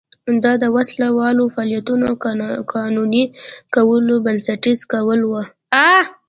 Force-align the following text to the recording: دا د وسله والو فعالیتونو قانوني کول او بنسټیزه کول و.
دا 0.43 0.53
د 0.63 0.65
وسله 0.77 1.07
والو 1.19 1.43
فعالیتونو 1.53 2.07
قانوني 2.73 3.23
کول 3.75 4.05
او 4.13 4.19
بنسټیزه 4.25 4.83
کول 4.93 5.19
و. 5.25 5.31